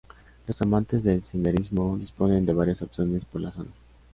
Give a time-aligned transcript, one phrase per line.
[0.47, 3.69] Los amantes del senderismo disponen de varias opciones por la zona.